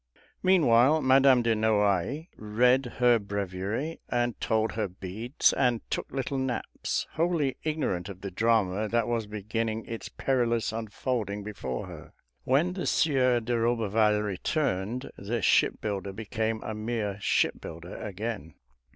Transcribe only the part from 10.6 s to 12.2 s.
unfolding before her.